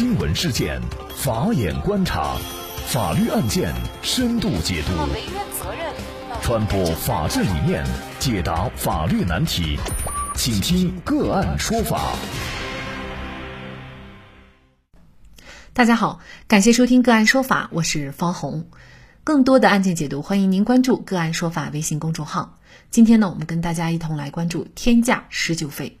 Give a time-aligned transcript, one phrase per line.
[0.00, 0.80] 新闻事件，
[1.14, 2.34] 法眼观察，
[2.86, 3.70] 法律案件
[4.00, 4.92] 深度解读，
[6.40, 7.84] 传播法治理念，
[8.18, 9.78] 解答法律难题，
[10.34, 12.14] 请听个案说法。
[15.74, 18.70] 大家好，感谢收听个案说法，我是方红。
[19.22, 22.58] 更多的案件解读，欢迎您关注个案说法微信公众号。
[22.88, 25.98] 今天呢，我们跟大家一同来关注天价施救费。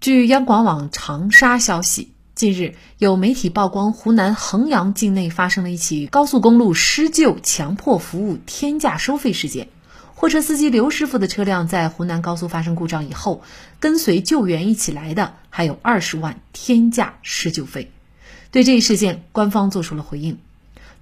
[0.00, 9.68] 据央广网长沙消息，近日有媒体曝光湖南衡阳境内发生了一起高速公路施救强迫服务天价收费事件。
[10.14, 13.42] 货车司机刘师傅的车辆在湖南高速发生故障以后，
[13.80, 17.90] 跟随救援一起来的还有二十万天价施救费。
[18.50, 20.38] 对这一事件，官方做出了回应。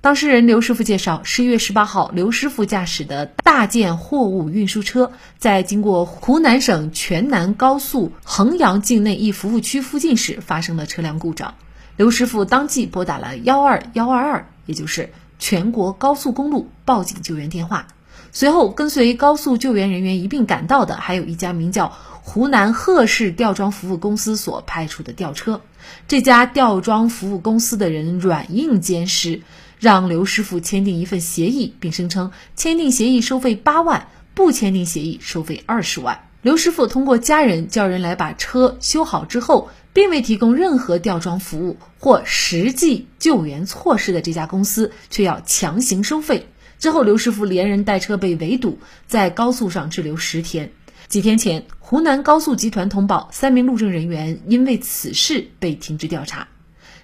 [0.03, 11.53] 当事人刘师傅介绍，十一月十八号，刘师傅驾驶的大件货物运输车在经过湖南省全南高速衡阳境内一服务区附近时发生了车辆故障。
[11.99, 17.87] 刘师傅当即拨打了幺二幺二二，也就是全国高速公路报警救援电话。
[18.33, 25.61] 随后，跟随高速救援人员一并赶到的，还有一家名叫湖南贺氏吊装服务公司所派出的吊车。
[26.09, 29.43] 这家吊装服务公司的人软硬兼施。
[29.81, 36.29] 让刘师傅签订一份协议，并声称签订协议收费八万，不签订协议收费二十万。
[36.43, 46.47] 刘师傅通过家人叫人来把车修好之后，并未提供任何吊装服务或实际救援措施的这家公司，却要强行收费。
[46.79, 50.71] 之后，刘师傅连人带车被围堵，在高速上滞留十天。
[51.09, 56.49] 几天前，湖南高速集团通报，三名路政人员因为此事被停职调查。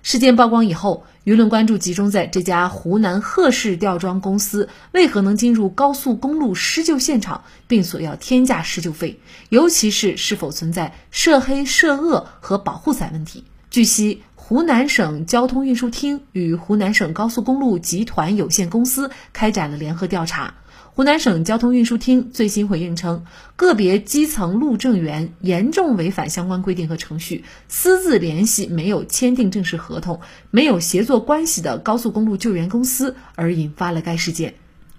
[0.07, 9.19] 事件曝光以后，舆论关注集中在这家湖南贺氏吊装公司为何能进入高速公路施救现场，并索要天价施救费，
[9.49, 13.43] 尤其是是否存在涉黑涉恶和保护伞问题。
[13.69, 20.55] 据悉，湖南省交通运输厅与湖南省高速公路集团有限公司开展了联合调查。
[20.97, 34.55] 湖南省交通运输厅最新回应称，个别基层路政员严重违反相关规定和程序，私自联系没有签订正式合同、没有协作关系的高速公路救援公司，而引发了该事件。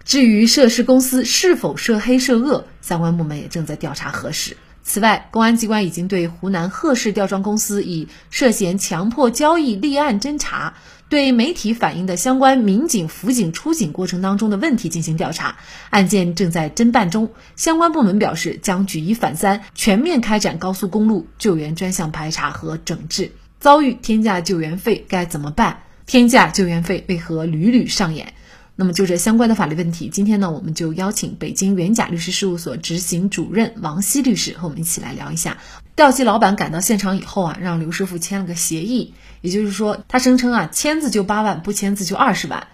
[0.05, 4.55] 至于涉事公司是否涉黑涉恶，相关部门也正在调查核实。
[4.87, 10.75] 此外，公安机关已经对湖南贺氏吊装公司以涉嫌强迫交易立案侦查，
[11.09, 15.57] 对媒体反映的相关民警辅警出警过程当中的问题进行调查，
[15.89, 17.29] 案件正在侦办中。
[17.57, 23.33] 相关部门表示，将举一反三，全面开展高速公路救援专项排查和整治。
[23.59, 25.83] 遭遇天价救援费该怎么办？
[26.05, 28.33] 天价救援费为何屡屡上演？
[28.79, 35.57] 那么就这相关的法律问题，今天呢，我们就邀请北京元甲律师事务所执行主任王希律师和我们一起来聊一下。
[35.95, 42.67] 吊机老板赶到现场以后啊，让刘师傅签了个协议，也就是说，他声称啊，签字就八万，不签字就二十万。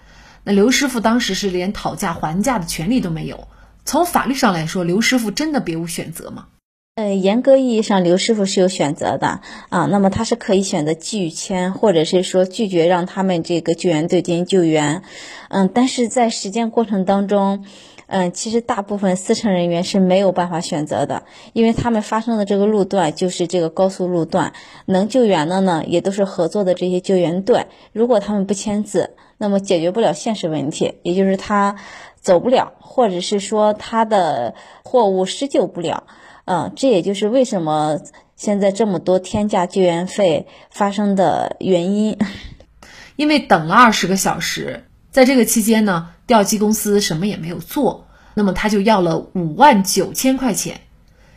[0.44, 3.48] 那刘师傅当时是连讨价还价的权利都没有。
[3.86, 6.48] 从法律上来说，刘师傅真的别无选择吗？
[6.96, 9.86] 呃，严格意义上，刘师傅是有选择的啊。
[9.86, 15.02] 那么他是可以选择拒签，或者是说拒绝让他们这个救援队进行救援。
[15.48, 17.64] 嗯，但是在实践过程当中，
[18.06, 24.52] 嗯，其实大部分司乘人员是没有办法选择的，因为他们发生的这个路段就是这个高速路段，
[24.86, 27.66] 能救援的呢也都是合作的这些救援队。
[27.92, 31.74] 如果他们不签字，那么解决不了现实问题，也就是他
[32.20, 34.54] 走不了，或者是说他的
[34.84, 36.04] 货物施救不了。
[36.44, 38.00] 嗯，这也就是为什么
[38.36, 42.18] 现在这么多天价救援费发生的原因。
[43.16, 50.80] 因为等了二十个小时，在这个期间呢，吊机公司什么也没有做，那么他就要了五万九千块钱。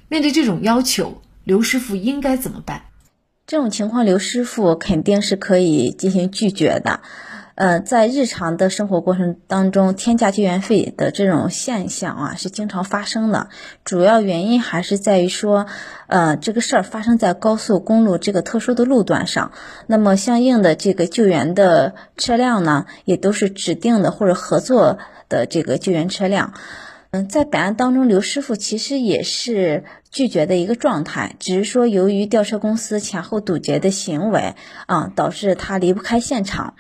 [0.10, 2.84] 面对这种要求，刘师傅应该怎么办？
[3.46, 7.02] 这种情况，刘师傅肯定是可以进行拒绝的。
[7.58, 13.50] 呃，在日常的生活过程当中，天价救援费的这种现象啊，是经常发生的。
[13.84, 15.66] 主要原因还是在于说，
[16.06, 19.54] 呃，这个事儿发生在高速公路这个特殊的路段上，
[19.88, 26.54] 那么相应的这个救援的车辆呢，也都是指定的或者合作的这个救援车辆。
[27.10, 34.54] 嗯，在本案当中，刘师傅其实也是拒绝的一个状态，只是说由于吊车公司前后堵截的行为
[34.86, 36.76] 啊，导致他离不开现场。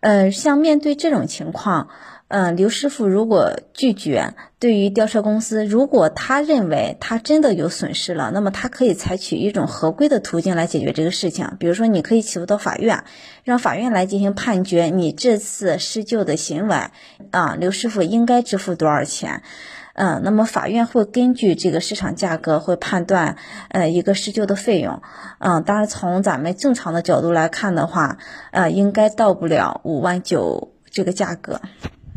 [0.00, 1.88] 呃，像面对这种情况，
[2.28, 11.56] 嗯，刘师傅如果拒绝，对于吊车公司，如果他认为他真的有损失了，那么他可以采取一种合规的途径来解决这个事情。
[11.58, 13.04] 比如说，你可以起诉到法院，
[13.44, 16.76] 让法院来进行判决，你这次施救的行为，
[17.30, 19.42] 啊，刘师傅应该支付多少钱？
[20.00, 23.36] 嗯，那么法院会根据这个市场价格会判断
[23.68, 25.02] 呃一个施救的费用，
[25.40, 28.16] 嗯，当然从咱们正常的角度来看的话，
[28.50, 31.60] 呃，应该到不了五万九这个价格。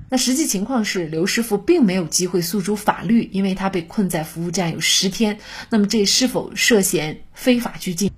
[0.07, 5.39] 那实际情况是，刘师傅并没有机会诉诸法律，因为他被困在服务站有十天。
[5.69, 8.09] 那么这是否涉嫌非法拘禁？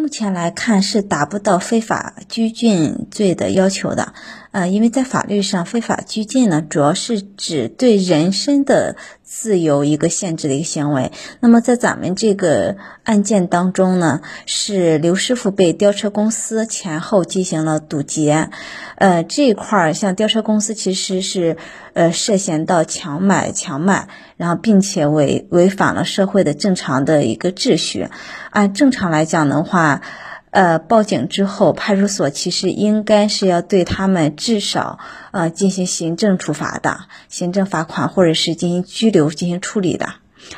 [0.00, 4.14] 目前来看是达不到非法拘禁罪的要求的，
[4.50, 8.96] 呃，因为在法律上，非法拘禁呢，主要是指对人身的
[9.32, 11.12] 自由一个限制的一个行为。
[11.38, 18.50] 那么在咱们这个案件当中呢，是刘师傅被吊车公司前后进行了堵截，
[18.96, 21.56] 呃，这一块儿像吊车公司其实是
[21.92, 28.08] 呃涉嫌到强买强卖，然后并且违违反了社会的正常的一个秩序。
[28.50, 30.02] 按正常来讲的话，
[30.50, 34.98] 呃，报警之后，派出所其实应该是要对他们至少
[35.30, 40.14] 呃进行行政处罚的，行政罚款或者是进行拘留进行处理的，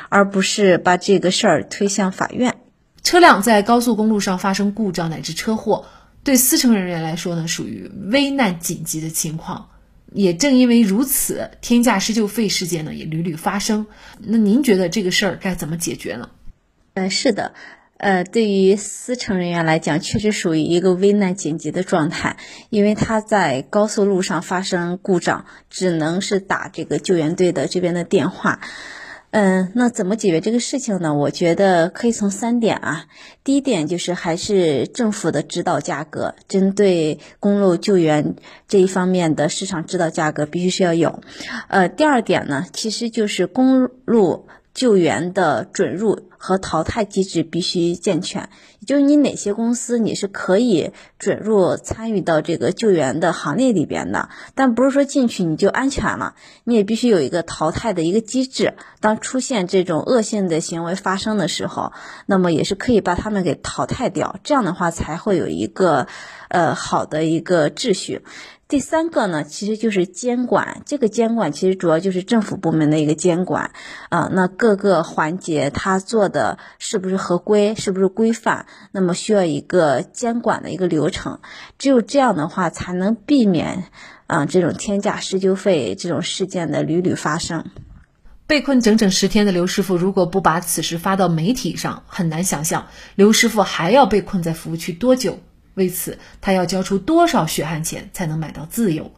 [0.09, 2.57] 而不是把这个事儿推向法院。
[3.03, 5.85] 车辆在高速公路上发生故障乃至车祸，
[6.25, 9.69] 对司乘人员来说呢，属于危难紧急的情况。
[10.15, 13.87] 也正因为如此，天价施救费事件呢也屡屡发生。
[14.19, 16.31] 那您觉得这个事儿该怎么解决呢？
[16.95, 17.55] 嗯，是的。
[18.03, 22.37] 呃，对于司乘人员来讲，确实属于一个危难紧急的状态，
[22.69, 28.59] 因为他在高速路上发生故障，只能是打这个救援队的这边的电话。
[29.31, 31.15] 嗯，那怎么解决这个事情呢？
[31.15, 33.07] 我觉得可以从三点啊。
[33.45, 38.35] 第一点就是还是政府的指导价格，针对公路救援
[38.67, 41.23] 这一方面的市场指导价格必须是要有。
[41.69, 46.32] 呃，第二点呢，其实就是公路救援的准入。
[46.45, 48.51] 和淘汰机制必须健全，
[48.81, 50.91] 也就是你哪些公司你是可以
[51.21, 56.35] 准入参与到这个救援的行列里边的，但不是说进去你就安全了，
[56.65, 58.75] 你也必须有一个淘汰的一个机制。
[58.99, 61.93] 当出现这种恶性的行为发生的时候，
[62.27, 66.09] 那么也是可以把他们给淘汰掉，这样的话才会有一个
[66.49, 68.23] 呃好的一个秩序。
[68.73, 70.81] 第三个呢，其实就是监管。
[70.87, 73.73] 这个监管其实主要就是政府部门的一个监管
[74.09, 74.31] 啊。
[74.33, 78.65] 那各个环节他做的是不是合规，是不是规范？
[78.91, 81.41] 那么需要一个监管的一个流程。
[81.77, 83.91] 只有这样的话，才能避免
[84.27, 87.67] 啊这种天价施救费这种事件的屡屡发生。
[88.47, 92.87] 被困整整十天的刘师傅，如果不把此事发到媒体上，很难想象
[93.17, 95.41] 刘师傅还要被困在服务区多久。
[95.75, 99.13] 为此，他要交出多少血汗钱才能买到自由？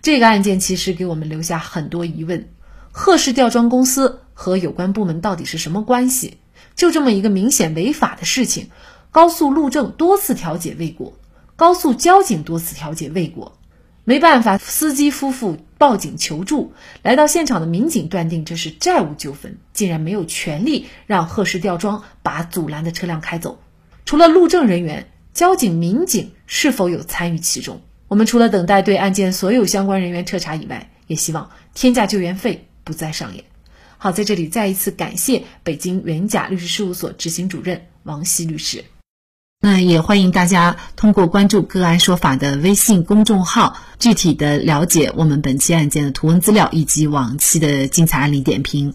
[0.00, 2.48] 这个案件其实给我们留下很多疑问：
[2.92, 6.38] 贺氏吊装公司和有关部门到底是什么关系？
[6.74, 8.70] 就这么一个明显违法的事情，
[9.10, 11.12] 高速路政多次调解未果，
[11.56, 13.58] 高速交警多次调解未果，
[14.04, 23.58] 没办法，司机夫妇报警求助，来到现场的民警断定这是债务纠纷，竟然没有权利让贺氏吊装把阻拦的车辆开走。
[24.04, 25.08] 除了路政人员。
[25.36, 27.82] 交警、民警是否有参与其中？
[28.08, 33.44] 我们除了等待对案件所有相关人员彻查以外，也希望天价救援费不再上演。
[33.98, 38.86] 好，在这里再一次感谢北京元甲律师事务所执行主任王希律师。
[39.60, 48.94] 那也欢迎大家通过关注“个案说法”的微信公众号，具体的了解我们本期案件的图文资料以及往期的精彩案例点评。